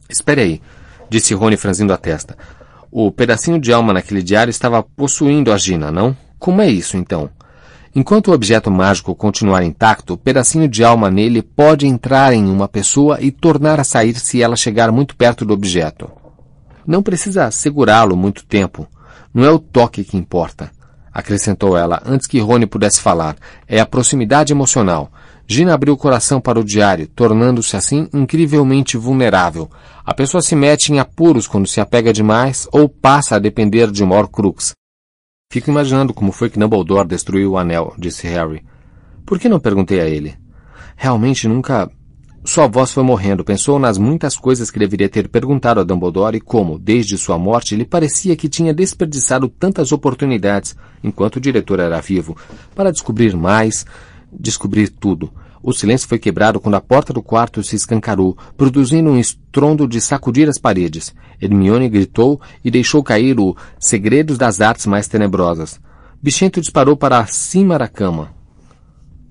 [0.10, 0.62] Espere aí,
[1.10, 2.38] disse Rony franzindo a testa.
[2.90, 6.16] O pedacinho de alma naquele diário estava possuindo a Gina, não?
[6.40, 7.30] Como é isso, então?
[7.96, 12.68] Enquanto o objeto mágico continuar intacto, o pedacinho de alma nele pode entrar em uma
[12.68, 16.10] pessoa e tornar a sair se ela chegar muito perto do objeto.
[16.88, 18.88] Não precisa segurá-lo muito tempo.
[19.32, 20.72] Não é o toque que importa,
[21.14, 23.36] acrescentou ela antes que Rony pudesse falar.
[23.68, 25.12] É a proximidade emocional.
[25.46, 29.70] Gina abriu o coração para o diário, tornando-se assim incrivelmente vulnerável.
[30.04, 34.04] A pessoa se mete em apuros quando se apega demais ou passa a depender de
[34.04, 34.74] uma Horcrux.
[35.54, 38.66] Fico imaginando como foi que Dumbledore destruiu o anel, disse Harry.
[39.24, 40.36] Por que não perguntei a ele?
[40.96, 41.92] Realmente nunca.
[42.44, 43.44] Sua voz foi morrendo.
[43.44, 47.76] Pensou nas muitas coisas que deveria ter perguntado a Dumbledore e como, desde sua morte,
[47.76, 52.36] lhe parecia que tinha desperdiçado tantas oportunidades, enquanto o diretor era vivo,
[52.74, 53.86] para descobrir mais,
[54.32, 55.32] descobrir tudo.
[55.65, 60.02] O silêncio foi quebrado quando a porta do quarto se escancarou, produzindo um estrondo de
[60.02, 61.15] sacudir as paredes.
[61.41, 65.80] Hermione gritou e deixou cair o Segredos das Artes Mais Tenebrosas.
[66.21, 68.34] Bichento disparou para cima da cama,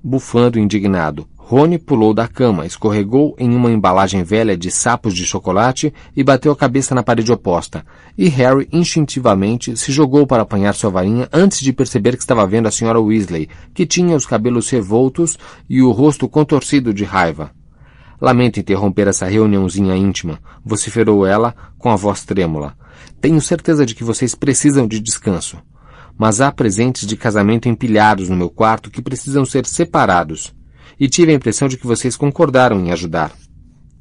[0.02, 1.28] bufando indignado.
[1.44, 6.52] Rony pulou da cama, escorregou em uma embalagem velha de sapos de chocolate e bateu
[6.52, 7.85] a cabeça na parede oposta.
[8.16, 12.68] E Harry, instintivamente, se jogou para apanhar sua varinha antes de perceber que estava vendo
[12.68, 15.37] a senhora Weasley, que tinha os cabelos revoltos
[15.68, 17.50] e o rosto contorcido de raiva.
[18.20, 22.74] Lamento interromper essa reuniãozinha íntima, vociferou ela com a voz trêmula.
[23.20, 25.59] Tenho certeza de que vocês precisam de descanso.
[26.16, 30.55] Mas há presentes de casamento empilhados no meu quarto que precisam ser separados
[30.98, 33.33] e tive a impressão de que vocês concordaram em ajudar.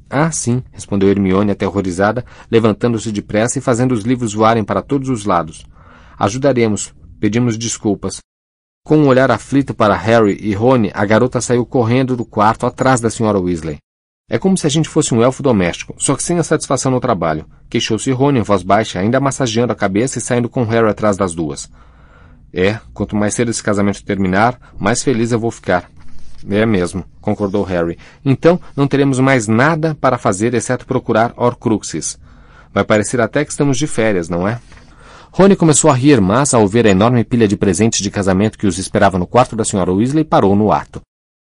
[0.08, 5.24] Ah, sim, respondeu Hermione aterrorizada, levantando-se depressa e fazendo os livros voarem para todos os
[5.24, 5.64] lados.
[6.18, 6.94] Ajudaremos.
[7.18, 8.18] Pedimos desculpas.
[8.84, 13.00] Com um olhar aflito para Harry e Rony, a garota saiu correndo do quarto atrás
[13.00, 13.78] da senhora Weasley.
[14.28, 17.00] É como se a gente fosse um elfo doméstico, só que sem a satisfação no
[17.00, 17.46] trabalho.
[17.70, 21.34] Queixou-se Rony em voz baixa, ainda massageando a cabeça e saindo com Harry atrás das
[21.34, 21.70] duas.
[22.52, 25.88] É, quanto mais cedo esse casamento terminar, mais feliz eu vou ficar.
[26.48, 27.98] É mesmo, concordou Harry.
[28.24, 32.18] Então não teremos mais nada para fazer exceto procurar Horcruxes.
[32.72, 34.60] Vai parecer até que estamos de férias, não é?
[35.30, 38.66] Rony começou a rir, mas ao ver a enorme pilha de presentes de casamento que
[38.66, 41.00] os esperava no quarto da senhora Weasley, parou no ato.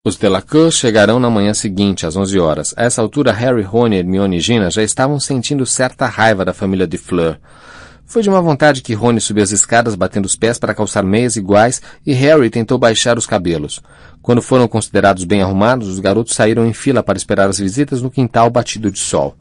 [0.06, 2.74] Os Delacour chegarão na manhã seguinte, às onze horas.
[2.78, 6.88] A essa altura, Harry, Rony, Hermione e Gina já estavam sentindo certa raiva da família
[6.88, 7.38] de Fleur.
[8.10, 11.36] Foi de uma vontade que Rony subiu as escadas batendo os pés para calçar meias
[11.36, 13.84] iguais e Harry tentou baixar os cabelos.
[14.20, 18.10] Quando foram considerados bem arrumados, os garotos saíram em fila para esperar as visitas no
[18.10, 19.38] quintal batido de sol.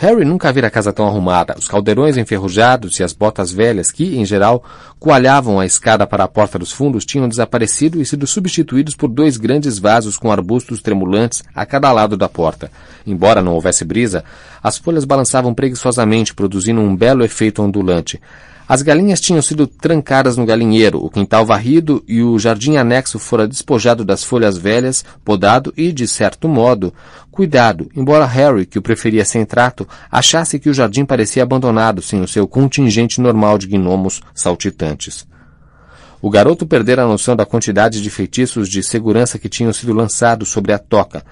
[0.00, 1.56] Harry nunca vira a casa tão arrumada.
[1.58, 4.62] Os caldeirões enferrujados e as botas velhas que, em geral,
[4.96, 9.36] coalhavam a escada para a porta dos fundos tinham desaparecido e sido substituídos por dois
[9.36, 12.70] grandes vasos com arbustos tremulantes a cada lado da porta.
[13.04, 14.22] Embora não houvesse brisa,
[14.62, 18.20] as folhas balançavam preguiçosamente, produzindo um belo efeito ondulante.
[18.68, 23.48] As galinhas tinham sido trancadas no galinheiro, o quintal varrido e o jardim anexo fora
[23.48, 26.92] despojado das folhas velhas, podado e, de certo modo,
[27.30, 32.20] cuidado, embora Harry, que o preferia sem trato, achasse que o jardim parecia abandonado sem
[32.20, 35.26] o seu contingente normal de gnomos saltitantes.
[36.20, 40.50] O garoto perdera a noção da quantidade de feitiços de segurança que tinham sido lançados
[40.50, 41.24] sobre a toca,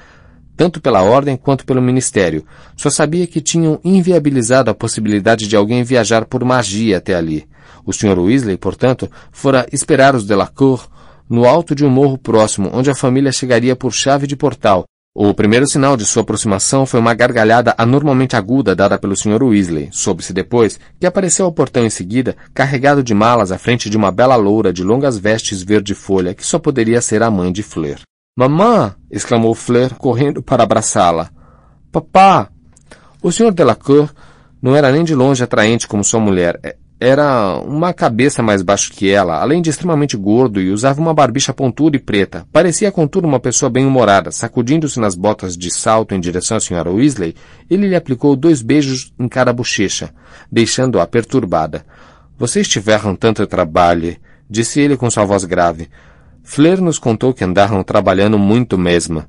[0.56, 2.44] tanto pela ordem quanto pelo ministério.
[2.76, 7.46] Só sabia que tinham inviabilizado a possibilidade de alguém viajar por magia até ali.
[7.84, 8.18] O Sr.
[8.18, 10.88] Weasley, portanto, fora esperar os Delacour
[11.28, 14.84] no alto de um morro próximo, onde a família chegaria por chave de portal.
[15.18, 19.42] O primeiro sinal de sua aproximação foi uma gargalhada anormalmente aguda dada pelo Sr.
[19.42, 19.88] Weasley.
[19.90, 24.12] Soube-se depois que apareceu ao portão em seguida, carregado de malas à frente de uma
[24.12, 27.98] bela loura de longas vestes verde-folha, que só poderia ser a mãe de Fleur.
[28.38, 28.94] Mamã!
[29.10, 31.30] exclamou Fleur, correndo para abraçá-la.
[31.90, 32.50] Papá!
[33.22, 33.50] O Sr.
[33.50, 34.10] Delacour
[34.60, 36.60] não era nem de longe atraente como sua mulher.
[36.62, 41.14] É, era uma cabeça mais baixo que ela, além de extremamente gordo e usava uma
[41.14, 42.46] barbicha pontuda e preta.
[42.52, 44.30] Parecia, contudo, uma pessoa bem-humorada.
[44.30, 46.90] Sacudindo-se nas botas de salto em direção à Sra.
[46.90, 47.34] Weasley,
[47.70, 50.10] ele lhe aplicou dois beijos em cada bochecha,
[50.52, 51.86] deixando-a perturbada.
[52.36, 54.14] Vocês tiveram tanto trabalho,
[54.48, 55.88] disse ele com sua voz grave.
[56.48, 59.24] Flair nos contou que andaram trabalhando muito mesmo.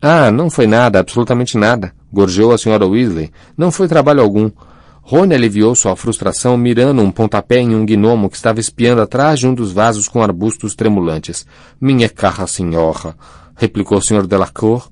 [0.00, 3.32] Ah, não foi nada, absolutamente nada, gorjeou a senhora Weasley.
[3.58, 4.48] Não foi trabalho algum.
[5.02, 9.48] Rony aliviou sua frustração mirando um pontapé em um gnomo que estava espiando atrás de
[9.48, 11.44] um dos vasos com arbustos tremulantes.
[11.80, 13.16] Minha cara senhora,
[13.56, 14.28] replicou o Sr.
[14.28, 14.88] Delacour,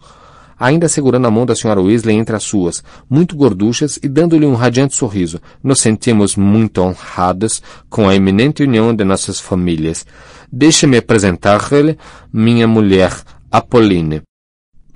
[0.59, 4.55] ainda segurando a mão da senhora Weasley entre as suas, muito gorduchas e dando-lhe um
[4.55, 5.41] radiante sorriso.
[5.63, 10.07] Nos sentimos muito honrados com a eminente união de nossas famílias.
[10.51, 11.99] Deixe-me apresentar-lhe
[12.33, 13.13] minha mulher,
[13.51, 14.23] Apolline.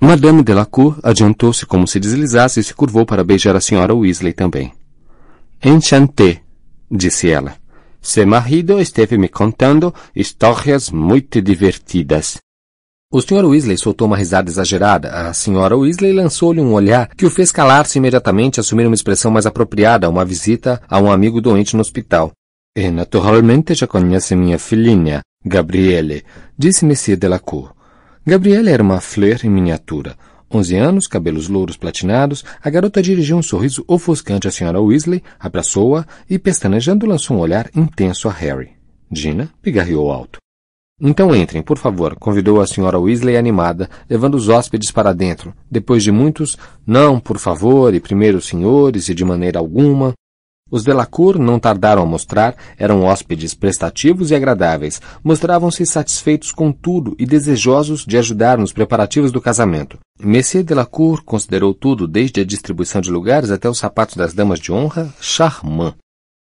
[0.01, 4.71] Madame Delacour adiantou-se como se deslizasse e se curvou para beijar a senhora Weasley também.
[5.63, 6.41] Enchanté,
[6.89, 7.55] disse ela.
[8.01, 12.37] Seu marido esteve me contando histórias muito divertidas.
[13.11, 13.43] O Sr.
[13.43, 15.09] Weasley soltou uma risada exagerada.
[15.11, 15.75] A Sra.
[15.75, 20.05] Weasley lançou-lhe um olhar que o fez calar-se imediatamente e assumir uma expressão mais apropriada
[20.05, 22.31] a uma visita a um amigo doente no hospital.
[22.77, 26.23] E naturalmente já conhece minha filhinha, Gabriele,
[26.55, 27.73] disse Monsieur Delacour.
[28.23, 30.15] Gabriele era uma fleur em miniatura.
[30.51, 34.79] Onze anos, cabelos louros platinados, a garota dirigiu um sorriso ofuscante à Sra.
[34.79, 38.69] Weasley, abraçou-a e, pestanejando, lançou um olhar intenso a Harry.
[39.11, 40.37] Gina pigarreou alto.
[41.01, 46.03] Então entrem, por favor, convidou a senhora Weasley animada, levando os hóspedes para dentro, depois
[46.03, 50.13] de muitos não, por favor, e primeiro senhores, e de maneira alguma.
[50.71, 57.15] Os Delacour não tardaram a mostrar, eram hóspedes prestativos e agradáveis, mostravam-se satisfeitos com tudo
[57.17, 59.97] e desejosos de ajudar nos preparativos do casamento.
[60.21, 64.71] Monsieur Delacour considerou tudo, desde a distribuição de lugares até os sapatos das damas de
[64.71, 65.95] honra, charmant.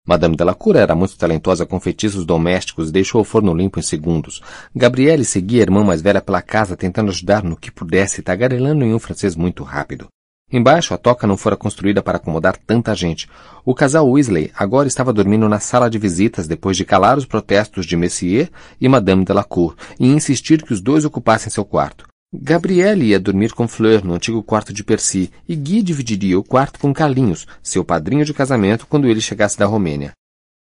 [0.07, 4.43] Madame Delacour era muito talentosa com feitiços domésticos e deixou o forno limpo em segundos.
[4.77, 8.93] Gabriele seguia a irmã mais velha pela casa tentando ajudar no que pudesse, tagarelando em
[8.93, 10.09] um francês muito rápido.
[10.53, 13.31] Embaixo, a toca não fora construída para acomodar tanta gente.
[13.65, 17.87] O casal Weasley agora estava dormindo na sala de visitas depois de calar os protestos
[17.87, 22.07] de Messier e Madame Delacour e insistir que os dois ocupassem seu quarto.
[22.37, 26.81] Gabrielle ia dormir com Fleur no antigo quarto de Percy e Guy dividiria o quarto
[26.81, 30.13] com Carlinhos, seu padrinho de casamento, quando ele chegasse da Romênia.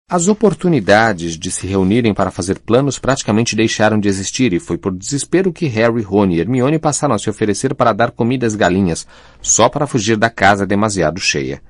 [0.09, 4.91] As oportunidades de se reunirem para fazer planos praticamente deixaram de existir e foi por
[4.91, 9.05] desespero que Harry, Rony e Hermione passaram a se oferecer para dar comida às galinhas,
[9.39, 11.61] só para fugir da casa demasiado cheia.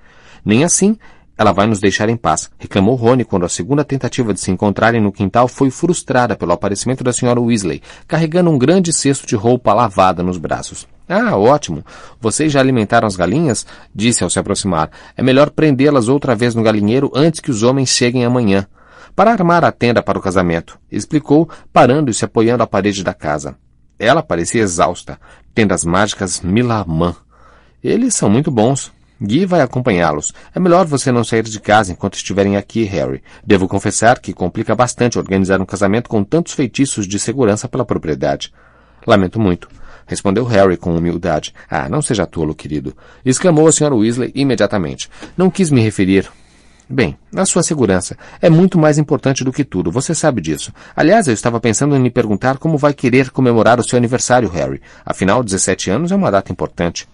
[0.46, 0.98] Nem assim,
[1.40, 5.00] ela vai nos deixar em paz, reclamou Rony quando a segunda tentativa de se encontrarem
[5.00, 9.74] no quintal foi frustrada pelo aparecimento da senhora Weasley, carregando um grande cesto de roupa
[9.74, 10.86] lavada nos braços.
[11.08, 11.82] Ah, ótimo.
[12.20, 13.66] Vocês já alimentaram as galinhas?
[13.96, 14.92] Disse ao se aproximar.
[15.16, 18.68] É melhor prendê-las outra vez no galinheiro antes que os homens cheguem amanhã.
[19.16, 23.14] Para armar a tenda para o casamento, explicou, parando e se apoiando à parede da
[23.14, 23.56] casa.
[23.98, 25.18] Ela parecia exausta.
[25.56, 27.16] Tendas mágicas Milamã.
[27.82, 28.92] Eles são muito bons.
[29.22, 30.34] Guy vai acompanhá-los.
[30.56, 33.22] É melhor você não sair de casa enquanto estiverem aqui, Harry.
[33.46, 38.54] Devo confessar que complica bastante organizar um casamento com tantos feitiços de segurança pela propriedade.
[39.06, 39.68] Lamento muito.
[40.06, 41.54] Respondeu Harry com humildade.
[41.70, 42.96] Ah, não seja tolo, querido.
[43.26, 43.94] Exclamou a Sra.
[43.94, 45.10] Weasley imediatamente.
[45.38, 46.30] Não quis me referir.
[46.92, 50.74] Bem, a sua segurança é muito mais importante do que tudo, você sabe disso.
[50.96, 54.82] Aliás, eu estava pensando em lhe perguntar como vai querer comemorar o seu aniversário, Harry.
[55.06, 57.08] Afinal, 17 anos é uma data importante.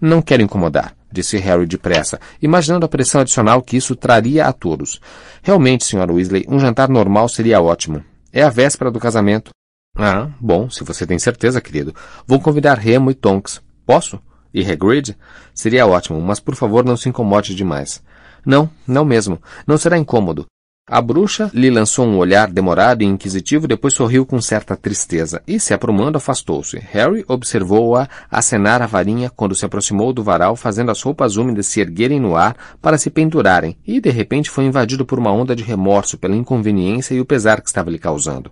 [0.00, 5.00] Não quero incomodar, disse Harry depressa, imaginando a pressão adicional que isso traria a todos.
[5.42, 6.10] Realmente, Sr.
[6.10, 8.04] Weasley, um jantar normal seria ótimo.
[8.32, 9.50] É a véspera do casamento.
[9.96, 11.94] Ah, bom, se você tem certeza, querido.
[12.26, 13.60] Vou convidar Remo e Tonks.
[13.84, 14.20] Posso?
[14.52, 15.16] E Hagrid?
[15.54, 18.02] Seria ótimo, mas por favor não se incomode demais.
[18.44, 19.40] Não, não mesmo.
[19.66, 20.46] Não será incômodo.
[20.90, 25.60] A bruxa lhe lançou um olhar demorado e inquisitivo, depois sorriu com certa tristeza e,
[25.60, 26.78] se aprumando, afastou-se.
[26.90, 31.80] Harry observou-a acenar a varinha quando se aproximou do varal, fazendo as roupas úmidas se
[31.80, 35.62] erguerem no ar para se pendurarem, e de repente foi invadido por uma onda de
[35.62, 38.46] remorso pela inconveniência e o pesar que estava lhe causando.